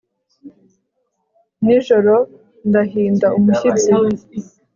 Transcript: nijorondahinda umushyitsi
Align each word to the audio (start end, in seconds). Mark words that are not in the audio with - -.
nijorondahinda 1.63 3.27
umushyitsi 3.37 3.91